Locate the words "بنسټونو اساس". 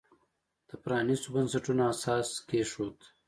1.35-2.29